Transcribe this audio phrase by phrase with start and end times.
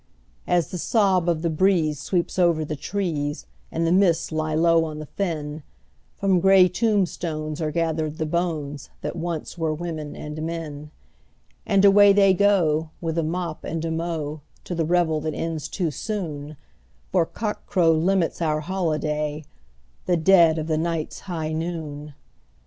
[0.47, 4.83] As the sob of the breeze sweeps over the trees, and the mists lie low
[4.83, 5.61] on the fen,
[6.17, 10.89] From grey tombstones are gathered the bones that once were women and men,
[11.67, 15.67] And away they go, with a mop and a mow, to the revel that ends
[15.69, 16.57] too soon,
[17.11, 22.15] For cockcrow limits our holiday—the dead of the night's high noon!